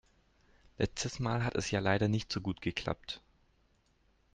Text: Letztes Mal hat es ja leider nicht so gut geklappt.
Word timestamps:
Letztes 0.79 1.19
Mal 1.19 1.43
hat 1.45 1.55
es 1.55 1.69
ja 1.69 1.79
leider 1.79 2.07
nicht 2.07 2.31
so 2.31 2.41
gut 2.41 2.61
geklappt. 2.63 3.21